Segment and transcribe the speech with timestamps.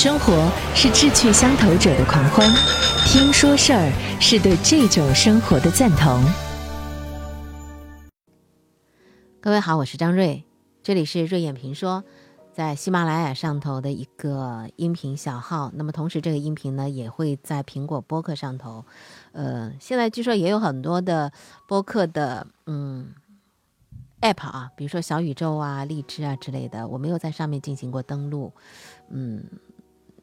[0.00, 2.48] 生活是志趣相投者的狂欢，
[3.04, 6.22] 听说事儿是对这种生活的赞同。
[9.40, 10.44] 各位好，我是张瑞，
[10.84, 12.04] 这里是瑞眼评说，
[12.52, 15.72] 在喜马拉雅上头的一个音频小号。
[15.74, 18.84] 那么同时，这个音频呢也会在苹果播客上头。
[19.32, 21.32] 呃，现在据说也有很多的
[21.66, 23.08] 播客的嗯
[24.20, 28.52] app 啊，比如说小宇宙啊、荔枝啊之类的，我没有在上面进行过登录。
[29.10, 29.42] 嗯。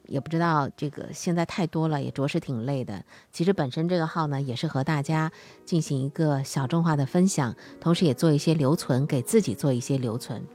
[0.07, 3.03] 也不知道这个现在太多了，也着实挺累的。
[3.31, 5.31] 其实本身这个号呢，也是和大家
[5.65, 10.45] 进行一个小众化的分享，同时也做一些留存，给自己做一些留存。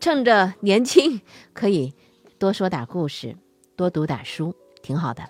[0.00, 1.20] 趁着年轻，
[1.52, 1.94] 可以
[2.38, 3.36] 多说点故事，
[3.76, 5.22] 多读点书，挺好的。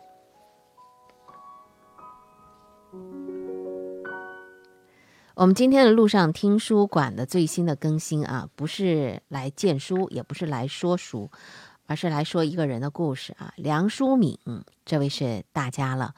[5.34, 11.30] 我们今天的路上听书馆的最新的更新啊，不是来荐书，也不是来说书。
[11.86, 14.38] 而是来说一个人的故事啊，梁淑敏
[14.84, 16.14] 这位是大家了。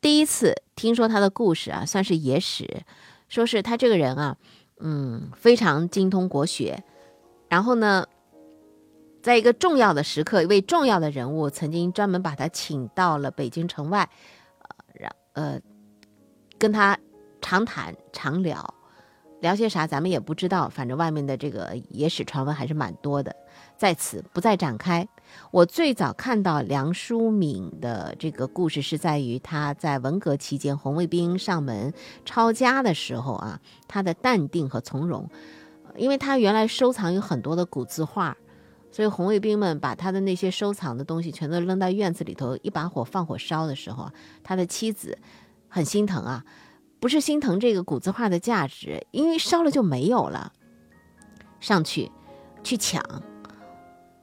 [0.00, 2.84] 第一次听说他的故事啊，算是野史。
[3.28, 4.38] 说是他这个人啊，
[4.78, 6.82] 嗯，非常精通国学。
[7.48, 8.06] 然后呢，
[9.22, 14.08] 在一个重要的时刻，一位重要的人物曾经专门把他请到了北京城外，
[14.60, 15.60] 呃，让呃
[16.58, 16.98] 跟他
[17.42, 18.74] 长谈长聊，
[19.40, 20.66] 聊些啥咱们也不知道。
[20.70, 23.36] 反正外面的这个野史传闻还是蛮多的。
[23.78, 25.08] 在此不再展开。
[25.50, 35.30] 我最早看到梁淑敏的这个故事，是在于他在文革期间红卫兵上门抄家的时候啊，他的淡定和从容。
[35.96, 38.36] 因为他原来收藏有很多的古字画，
[38.90, 44.10] 所以红卫兵们把他的那些收藏的东西全都扔到院子里头，一把火放火烧的时候，
[44.44, 45.18] 他的妻子
[45.68, 46.44] 很心疼啊，
[47.00, 50.52] 不是心疼这个古字画的价值，因为烧了就没有了，
[51.60, 52.10] 上去
[52.62, 53.02] 去抢。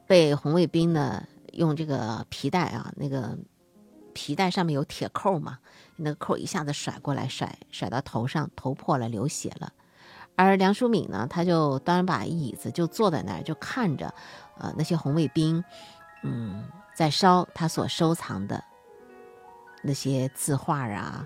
[0.07, 3.37] 被红卫兵呢用这个皮带啊，那个
[4.13, 5.57] 皮带上面有铁扣嘛，
[5.95, 9.73] 那个扣一下子甩过来，甩甩到头上，头破了，流血了。
[10.35, 14.13] 而梁淑敏呢，他就端把椅子就坐在那儿，就看着，
[14.59, 15.63] 呃，那些红卫兵，
[16.23, 18.63] 嗯，在烧他所收藏的
[19.81, 21.25] 那些字画啊，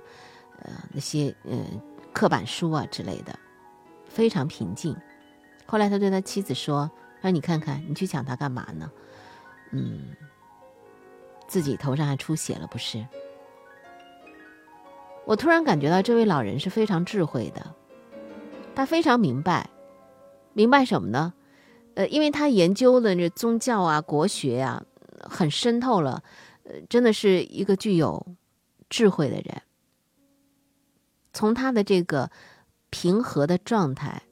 [0.59, 1.65] 呃，那些嗯
[2.13, 3.37] 刻板书啊之类的，
[4.07, 4.95] 非常平静。
[5.65, 6.89] 后来他对他妻子说。
[7.21, 8.89] 让你看看，你去抢他干嘛呢？
[9.71, 10.15] 嗯，
[11.47, 13.05] 自己头上还出血了，不是？
[15.25, 17.75] 我突然感觉到这位老人是非常智慧的，
[18.73, 19.69] 他非常明白，
[20.53, 21.33] 明白什么呢？
[21.95, 24.83] 呃，因为他研究的这宗教啊、国学呀，
[25.21, 26.23] 很深透了，
[26.63, 28.25] 呃，真的是一个具有
[28.89, 29.61] 智慧的人。
[31.33, 32.31] 从他的这个
[32.89, 34.23] 平和的状态。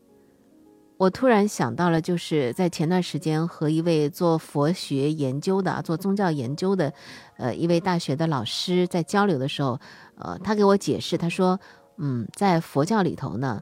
[0.98, 6.92] 我突然想到了，就是在前段时间和一位做佛学研究的、做宗教研究的，
[7.38, 9.80] 呃，一位大学的老师在交流的时候，
[10.18, 11.60] 呃，他给我解释，他说，
[11.98, 13.62] 嗯，在佛教里头呢，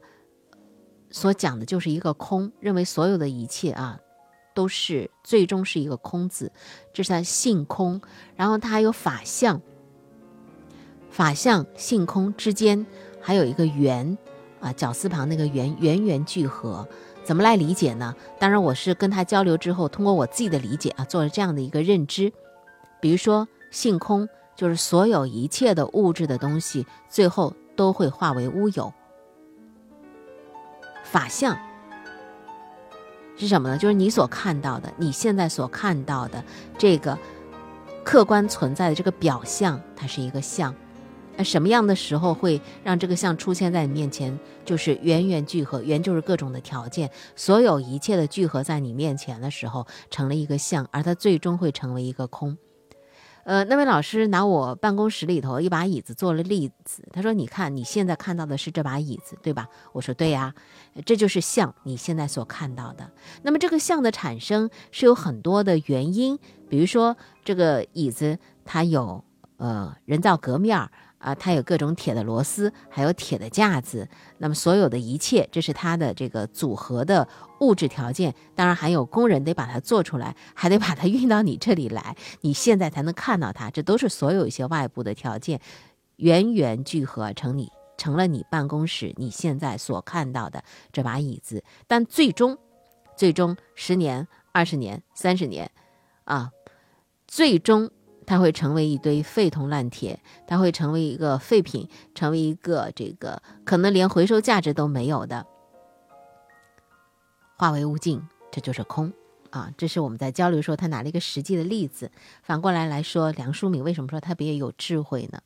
[1.11, 3.99] 所讲的就是一个空，认为所有的一切啊，
[4.53, 6.49] 都是最终是一个空字，
[6.93, 7.99] 这是他性空，
[8.37, 9.61] 然后他还有法相，
[11.09, 12.85] 法相性空之间
[13.19, 14.17] 还有一个圆，
[14.61, 16.87] 啊，绞丝旁那个圆，圆圆聚合。
[17.25, 18.15] 怎么来理解呢？
[18.39, 22.31] 当然，我是跟他交流之后，通过我自己的理解啊，做了这样的一个认知。
[23.01, 28.93] 比如说，性空就是所有一切的物质的东西，最后都会化为乌有。
[31.03, 31.57] 法相
[33.35, 33.77] 是什么呢？
[33.77, 36.43] 就是你所看到的，你现在所看到的
[36.77, 37.17] 这个
[38.03, 40.73] 客观存在的这个表象，它是一个相。
[41.37, 44.37] 那什么样的时候会让这个像出现在你面前？
[44.63, 52.57] 就是圆圆聚合，圆就是各种的条件，所有一切的聚合在你面前的时候，成了一个像，而它最终会成为一个空。
[53.43, 60.51] 呃，那位老师拿我办公室里头一把椅子做了例子，他说：“你看，你现在看到的是这把椅子，对吧？”我说：“对呀，
[61.05, 63.11] 这就是像你现在所看到的。
[63.43, 69.23] 那么这个像的产生是有很多的原因，比如说这个椅子它有
[69.57, 70.89] 呃人造革面儿。”
[71.25, 74.07] 啊，它有各种铁的螺丝，还有铁的架子。
[74.37, 77.27] 那么所有的一切，这是它的这个组合的
[77.61, 78.35] 物质条件。
[78.53, 83.71] 当然还有工人得把它做出来，还得把它运到你这里来，你现在才能看到它。
[83.71, 85.59] 这都是所有一些外部的条件，
[86.17, 91.63] 源源聚合成你成了你办公室你现在所看到的这把椅子。
[91.87, 92.55] 但最终，
[93.17, 95.71] 最终十年、二十年、三十年，
[96.25, 96.51] 啊，
[97.25, 97.89] 最终。
[98.25, 105.45] 它会成为一堆废铜烂铁，它会成为一个废品，成为一个这个可能连回收价值都没有的，
[107.57, 109.13] 化为无尽，这就是空
[109.51, 112.11] 啊，这是我们在交流说他拿了一个实际的例子。
[112.41, 115.39] 反过来来说，梁漱溟为什么说他别有智慧呢？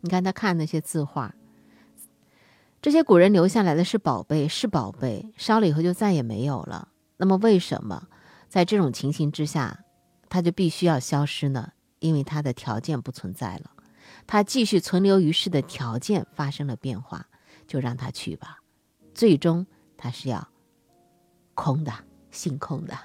[0.00, 1.34] 你看他看那些字画，
[2.80, 6.88] 这些古人留下来的是宝贝，是宝贝，烧了以后就再也没有了。
[7.16, 8.06] 那么为什么
[8.48, 9.80] 在这种情形之下，
[10.28, 11.72] 它就必须要消失呢？
[12.00, 13.70] 因为他的条件不存在了，
[14.26, 17.26] 他继续存留于世的条件发生了变化，
[17.66, 18.58] 就让他去吧。
[19.14, 19.66] 最终
[19.96, 20.48] 他是要
[21.54, 21.92] 空的，
[22.30, 22.96] 心空的。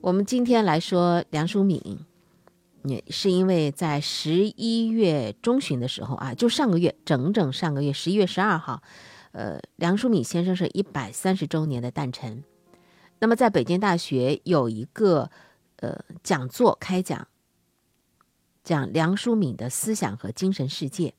[0.00, 1.98] 我们今天来说梁漱溟，
[2.82, 8.82] 也是因为在十一月中旬的时候啊，就上个月，整整上个月十一月十二号，
[9.32, 12.44] 呃，梁漱溟先生是一百三十周年的诞辰。
[13.20, 15.30] 那么在北京大学有一个
[15.84, 17.28] 呃讲座开讲，
[18.62, 21.14] 讲梁漱溟的思想和精神世界。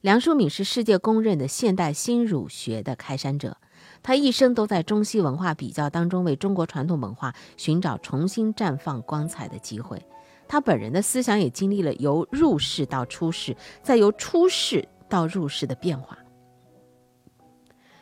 [0.00, 3.58] 梁漱溟是世界公认的现代新儒学的开山者。
[4.02, 10.02] 他一生都在中西文化比较当中，为中国传统文化寻找重新绽放光彩的机会。
[10.48, 16.16] 他本人的思想也经历了由入世到出世，再由出世到入世的变化。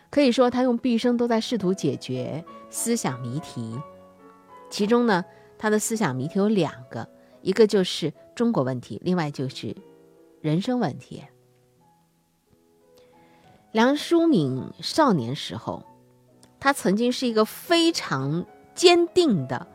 [0.08, 3.76] 可以说，他用毕生都在试图解决思想谜题。
[4.70, 5.24] 其中呢，
[5.58, 7.08] 他的思想谜题有两个，
[7.42, 9.76] 一个就是中国问题，另外就是
[10.40, 11.22] 人生问题。
[13.72, 15.84] 梁漱溟少年时候，
[16.58, 19.66] 他曾经是一个非常坚定的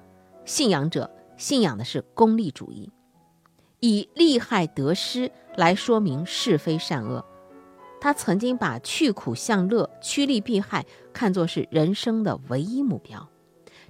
[0.45, 2.91] 信仰者，信仰的是功利主义，
[3.81, 7.24] 以利害得失来说明是非善恶。
[8.01, 13.30] 他曾经把去苦向乐、趋利避害看作是人生的唯一目标，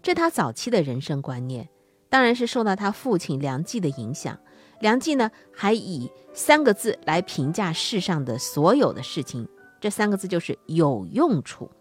[0.01, 1.69] 这他早期的人生观念，
[2.13, 4.37] 当然是受到他父亲梁冀的影响。
[4.81, 9.49] 梁冀呢，还以三个字来评价世上的所有的事情。
[9.81, 11.71] 这三个字就是有用处，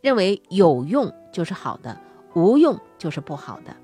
[0.00, 2.00] 认为有用就是好的，
[2.34, 3.76] 无用就是不好的。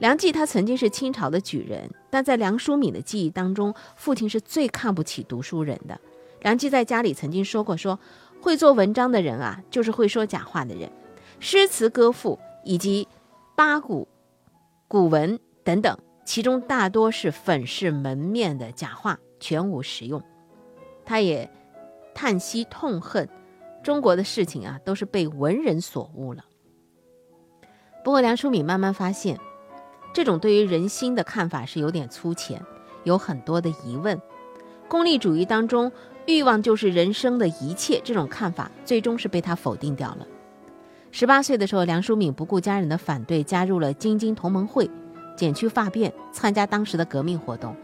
[0.00, 5.98] 梁冀他曾经是清朝的举人，但在梁漱溟的记忆当中，父亲是最看不起读书人的。
[6.42, 7.98] 梁冀在家里曾经说过：“说
[8.42, 10.92] 会做文章的人啊，就是会说假话的人，
[11.40, 13.08] 诗词歌赋以及
[13.56, 14.06] 八股、
[14.88, 20.20] 古文等等，其中大多是粉饰门面的假话，全无实用。”
[21.06, 21.48] 他也。
[22.14, 23.28] 叹息痛恨，
[23.80, 26.44] 中国的事情啊，都是被文人所误了。
[28.02, 29.38] 不过梁漱溟慢慢发现，
[30.12, 32.60] 这种对于人心的看法是有点粗浅，
[33.04, 34.20] 有很多的疑问。
[34.88, 35.92] 功利主义当中，
[36.26, 40.26] 欲望就是人生的一切，这种看法最终是被他否定掉了。
[41.10, 44.88] 十八岁的时候，梁漱溟不顾家人的反对，加入了京津同盟会，
[45.36, 47.74] 剪去发辫，参加当时的革命活动，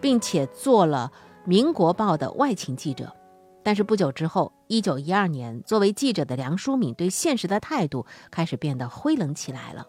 [0.00, 1.12] 并且做了
[1.48, 3.14] 《民国报》的外勤记者。
[3.62, 9.86] 但是不久之后，一九一二年，作为记者的梁漱溟对现实的态度开始变得灰冷起来了。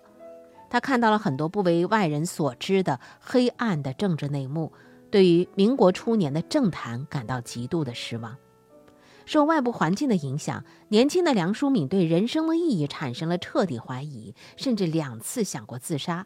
[0.70, 4.72] 他看到了很多不为外人所知的黑暗的政治内幕，
[5.10, 8.36] 对于民国初年的政坛感到极度的失望。
[9.26, 16.26] 受外部环境的影响，年轻的梁漱溟对人生的意义产生了彻底怀疑，甚至两次想过自杀。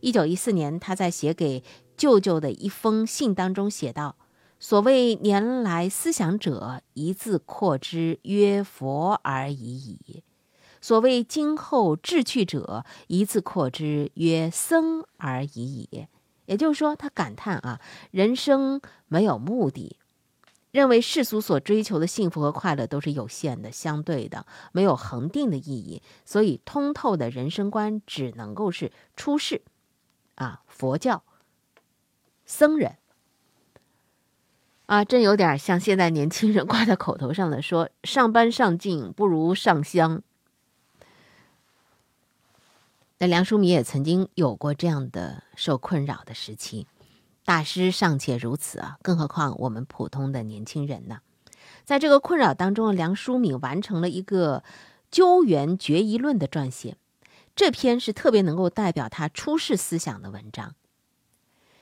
[0.00, 1.64] 一九一四年，他在写给
[1.96, 4.16] 舅舅的一封信当中写道。
[4.60, 10.22] 所谓年来思想者，一字扩之曰佛而已矣；
[10.80, 16.06] 所谓今后志趣者，一字扩之曰僧而已矣。
[16.46, 17.80] 也就是说，他感叹啊，
[18.10, 19.96] 人生没有目的，
[20.78, 26.00] 认为世俗所追求的幸福和快乐都是有限的、相对的，没有恒定的意义。
[26.24, 29.62] 所以，通透的人生观只能够是出世，
[30.36, 31.24] 啊，佛教
[32.46, 32.96] 僧人。
[34.86, 40.22] 啊，真有点像现在年轻人挂在口头上的说“上班上进不如上香”。
[43.18, 46.86] 那梁漱溟也曾经有过这样的受困扰的时期，
[47.48, 51.20] 大师尚且如此啊，更何况我们普通的年轻人呢？
[51.86, 54.60] 在这个困扰当中，梁漱溟完成了一个
[55.10, 56.98] 《究源决疑论》的撰写，
[57.56, 60.74] 这篇是特别能够代表他出世思想的文章。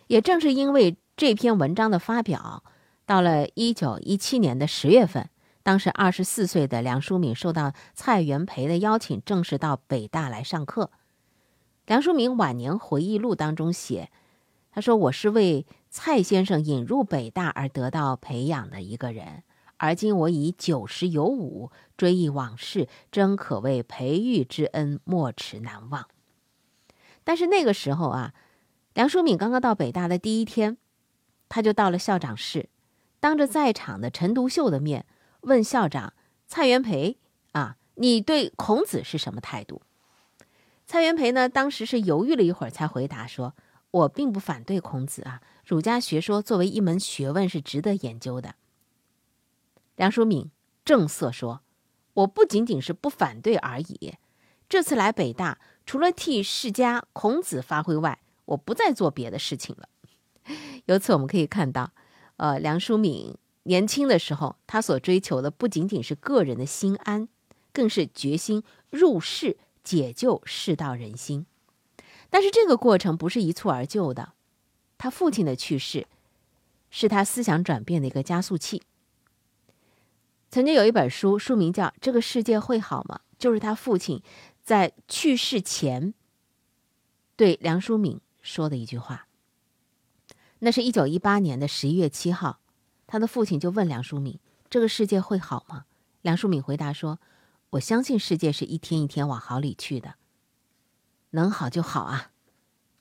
[0.07, 2.63] 也正是因为这篇文章的发表。
[3.05, 5.29] 到了一九一七年的十月份，
[5.65, 10.93] 当时二十四岁的梁漱溟受到蔡元培的邀请，正式到北大来上课。
[11.87, 14.11] 梁漱溟晚年回忆录当中写
[14.77, 19.43] ：“他说我是为蔡先生引入北大而得到培养的一个人，
[19.79, 26.07] 而今我已九十有五，追忆往事，真可谓培育之恩没齿难忘。”
[27.25, 28.35] 但是那个时候啊，
[28.93, 30.77] 梁漱溟刚刚到北大的第一天，
[31.49, 32.69] 他就到了校长室。
[33.19, 35.07] 当着在场的陈独秀的面，
[35.41, 36.13] 问校长
[36.47, 37.17] 蔡元培
[37.53, 39.81] ：“啊，你对孔子是什么态度？”
[40.85, 43.55] 蔡元培呢，当时是犹豫了一会儿，才回答说
[43.91, 48.55] ：“我并不反对孔子啊，儒家学说作为一门学问是值得研究的。”
[49.97, 50.51] 梁漱溟
[50.85, 51.63] 正色说
[52.15, 54.15] ：“我不仅仅是不反对而已，
[54.69, 59.89] 这次来北大，除了替世家孔子发挥外，我不再做别的事情了。
[60.87, 61.93] ”由此我们可以看到，
[62.37, 67.29] 呃，梁漱溟年轻的时候，他所追求的不仅仅是个人的心安，
[67.73, 69.59] 更是决心入世。
[69.87, 71.47] 解救世道人心，
[72.31, 74.33] 但是这个过程不是一蹴而就的。
[74.99, 76.07] 他父亲的去世，
[76.91, 78.83] 是他思想转变的一个加速器。
[80.51, 84.23] 曾经有一本书，书名叫《这个世界会好吗》，就是他父亲
[84.63, 86.15] 在去世前
[87.37, 89.27] 对梁漱溟说的一句话。
[90.61, 92.61] 那是一九一八年的十一月七号，
[93.07, 94.39] 他的父亲就问梁漱溟
[94.71, 95.85] ：“这个世界会好吗？”
[96.23, 97.19] 梁漱溟回答说。
[97.71, 100.15] 我相信世界是一天一天往好里去的，
[101.37, 102.31] 能好就好啊！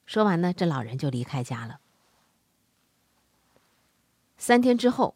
[0.06, 1.80] 说完呢，这老人就离开家了。
[4.38, 5.16] 三天之后，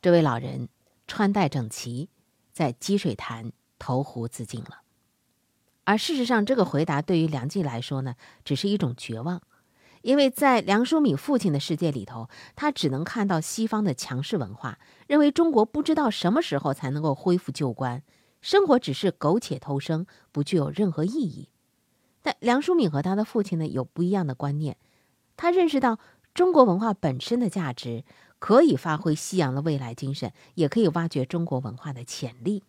[0.00, 0.68] 这位老人
[1.08, 2.08] 穿戴整齐，
[2.52, 4.82] 在积水潭投湖自尽了。
[5.82, 9.42] 而事实上，这个回答对于梁冀来说呢，只是一种绝望。
[10.02, 18.04] 因为在梁漱溟父亲的世界里头，他只能看到西方的强势文化，认为中国不知道什么时候才能够恢复旧观，
[18.40, 21.48] 生活只是苟且偷生，不具有任何意义。
[22.22, 24.76] 但梁漱溟和他的父亲呢，有不一样的观念，
[25.36, 25.98] 他认识到
[26.34, 28.04] 中国文化本身的价值，
[28.38, 32.62] 可以发挥西洋的未来精神，也可以挖掘中国文化的潜力。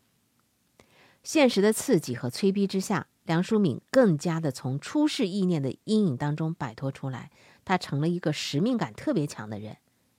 [1.23, 3.07] 现实的刺激和催逼之下。
[3.25, 7.29] 梁漱溟更加的从出世意念的阴影当中摆脱出来，
[7.63, 9.77] 他成了一个使命感特别强的人。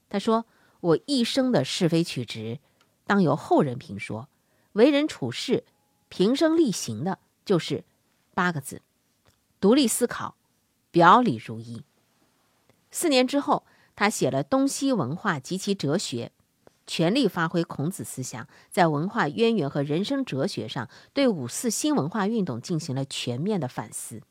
[0.09, 0.47] 他说
[0.79, 2.61] ：“我一生的是非曲直，
[3.05, 4.29] 当由后人评说；
[4.73, 5.65] 为人处事，
[6.09, 7.85] 平生力行的，就是
[8.35, 8.83] 八个字：
[9.61, 10.37] 独立思考，
[10.91, 11.83] 表里如一。”
[12.91, 16.33] 四年之后，他写了《东西文化及其哲学》。
[16.87, 24.23] 全力发挥孔子思想，在文化渊源和人生哲学上，对五四新文化运动进行了全面的反思。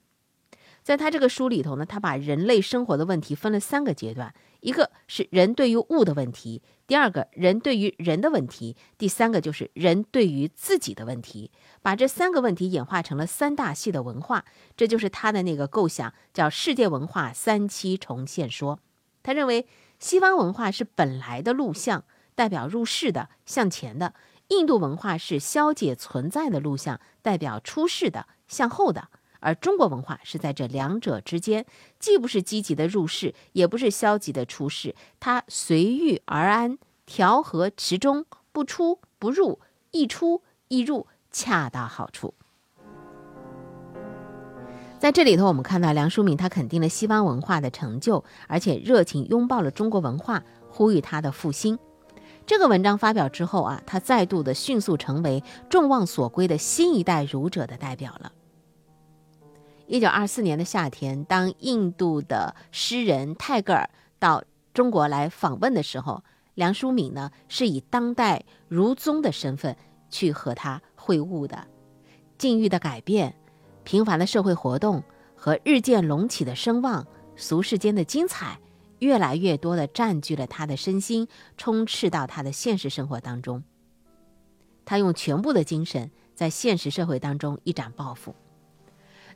[0.89, 11.51] 在他这个书里头呢，他把人类生活的问题分了三个阶段：一个是人对于物的问题，第二个人对于人的问题，第三个就是人对于自己的问题。
[11.83, 18.79] 把这三个问题演化成了三大系的文化，这就是他的那个构想，叫世界文化三期重现说。
[19.21, 19.67] 他认为
[19.99, 22.03] 西方文化是本来的录像。
[22.33, 24.15] 代表入世的向前的
[24.47, 31.65] 印度文化是消解存在的录像，代表出世的向后的；而中国文化是在这两者之间，
[31.99, 39.59] 既不是积极的入世，也不是消极的出世，它随遇而安，调和其中，不出不入，
[39.91, 42.33] 一出一入，恰到好处。
[44.99, 51.79] 在这里头，我们看到梁漱溟他肯定了西方文化的成就，而且热情拥抱了中国文化，呼吁它的复兴。
[52.45, 58.33] 这个文章发表之后啊，他再度的迅速成为众望所归的新一代儒者的代表了。
[59.89, 69.75] 一九二四年的夏天，当印度的诗人泰戈尔到中国来访问的时候，梁漱溟呢是以当代儒宗的身份
[70.11, 71.65] 去和他会晤的。
[72.37, 73.33] 境遇的改变、
[73.83, 75.03] 平凡的社会活动
[75.35, 78.59] 和日渐隆起的声望、俗世间的精彩。
[78.99, 81.27] 越来越多的占据了他的身心，
[81.57, 83.63] 充斥到他的现实生活当中。
[84.85, 88.35] 他用全部的精神在现实社会当中一展抱负。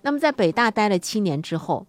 [0.05, 1.87] 那么，在北大待了七年之后，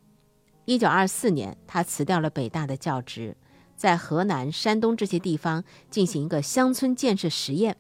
[0.64, 3.37] 一九二四年，他辞掉了北大的教职，
[3.76, 7.76] 在河南、山东这些地方进行一个乡村建设实验。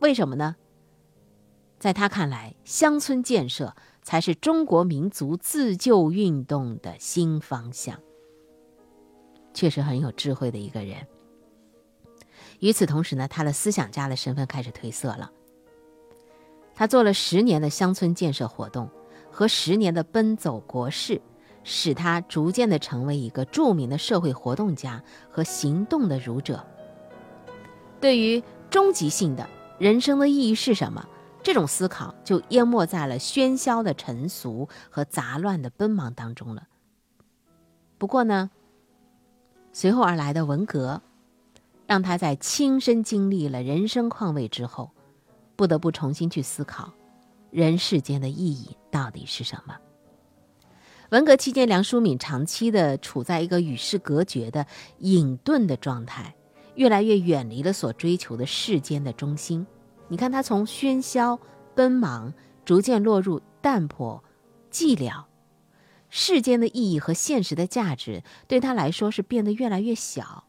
[0.00, 0.56] 为什么呢？
[1.78, 8.00] 在他看来，乡村建设才是中国民族自救运动的新方向。
[9.54, 11.06] 确实很有智慧的一个人。
[12.58, 15.30] 与此同时呢，他的思想家的身份开始褪色了。
[16.74, 18.90] 他做了十年的乡村建设活动
[19.30, 21.20] 和十年的奔走国事，
[21.64, 26.64] 使他逐渐的成为一个著名的社会活动家和行动的儒者。
[28.00, 31.06] 对于终极性的人生的意义是什么，
[31.42, 36.68] 这种思考就淹没在了喧嚣的尘俗和杂乱的奔忙当中了。
[37.98, 38.50] 不过呢。
[39.72, 41.00] 随后而来的文革，
[41.86, 44.90] 让他在亲身经历了人生况味之后，
[45.54, 46.92] 不得不重新去思考
[47.52, 49.76] 人世间的意义到底是什么。
[51.10, 54.66] 文革期间，梁漱溟长期的处在一个与世隔绝的
[54.98, 56.34] 隐遁的状态，
[56.76, 59.66] 越来越远离了所追求的世间的中心。
[60.06, 61.38] 你看，他从喧嚣
[61.74, 62.32] 奔忙
[62.64, 64.22] 逐渐落入淡泊、
[64.70, 65.24] 寂寥。
[66.08, 70.44] 世间的意义和现实的价值对他来说是变得越来越小。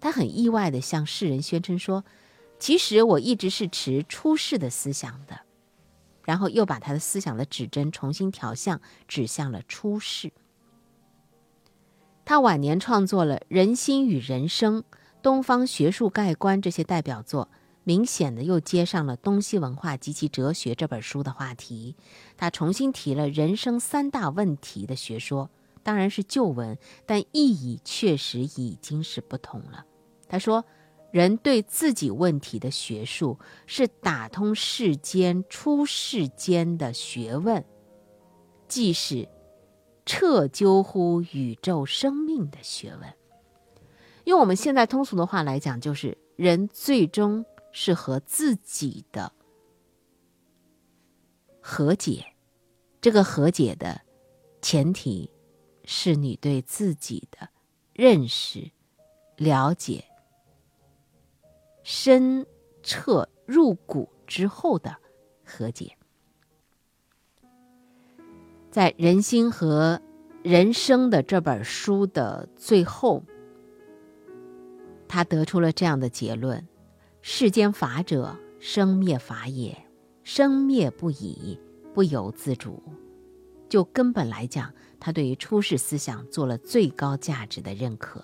[0.00, 2.04] 他很意外地向世人宣称说
[2.58, 5.40] ：“其实我一直是持出世的思想的。”
[6.24, 10.32] 然后又把他的思想的指针重新调向，指向了出世。
[12.24, 14.80] 他晚年创作了《人心与人生》
[15.22, 17.48] 《东方学术概观》这些代表作。
[17.84, 21.96] 明显的又接上了东西文化及其哲学这本书的话题，
[22.36, 25.50] 他重新提了人生三大问题的学说，
[25.82, 29.84] 当然是旧文，但意义确实已经是不同了。
[30.28, 30.64] 他说，
[31.12, 37.64] 人对自己问题的学术是打通世间出世间的学问，
[38.66, 39.28] 既是
[40.04, 43.14] 彻究乎宇宙生命的学问。
[44.24, 47.44] 用我们现在通俗的话来讲，就是人最终。
[47.74, 49.32] 是和自己的
[51.58, 52.22] 和解，
[53.00, 53.98] 这个和解的
[54.60, 55.30] 前提
[55.86, 57.48] 是你对自己的
[57.94, 58.70] 认识、
[59.38, 60.04] 了解
[61.82, 62.46] 深
[62.82, 64.96] 彻入骨之后的
[65.44, 65.96] 和解。
[68.70, 70.00] 在人心和
[70.42, 73.22] 人生的这本书的最后，
[75.06, 76.66] 他得出了这样的结论。
[77.20, 79.76] 世间法者，生灭法也。
[80.24, 81.58] 生灭不已，
[81.92, 82.82] 不由自主。
[83.68, 88.22] 就根本来讲，他对于出世思想做了最高价值的认可。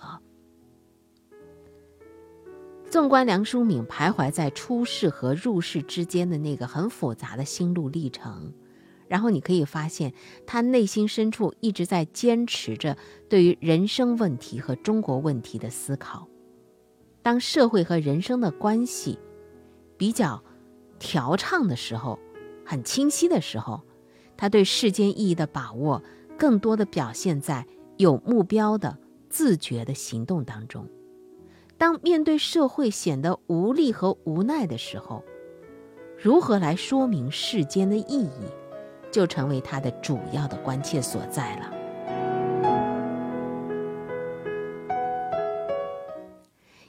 [2.89, 8.51] 纵观梁漱溟徘徊在出世和入世之间的那个很复杂的心路历程，
[9.07, 10.11] 然后你可以发现，
[10.47, 12.97] 他内心深处一直在坚持着
[13.29, 16.27] 对于人生问题和中国问题的思考。
[17.21, 19.19] 当社会和人生的关系
[19.95, 20.43] 比较
[20.97, 22.17] 调畅的时候，
[22.65, 23.81] 很清晰的时候，
[24.35, 26.01] 他对世间意义的把握
[26.39, 27.67] 更多的表现在
[27.97, 28.97] 有目标的
[29.29, 30.89] 自觉的行动当中。
[31.79, 35.23] 当面对社会显得无力和无奈的时候，
[36.21, 38.43] 如何来说明世间的意义，
[39.09, 41.73] 就成为他的主要的关切所在了。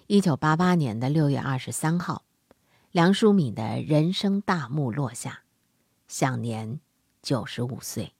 [0.09, 2.24] 一九八八年的六月二十三号，
[2.90, 5.42] 梁漱溟的人生大幕落下，
[6.09, 6.81] 享年
[7.22, 8.12] 九十五岁。